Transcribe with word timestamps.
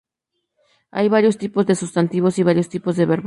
Hay 0.89 1.09
varios 1.09 1.37
tipos 1.37 1.67
de 1.67 1.75
"sustantivos" 1.75 2.39
y 2.39 2.43
varios 2.43 2.69
tipos 2.69 2.95
de 2.97 3.05
"verbos". 3.05 3.19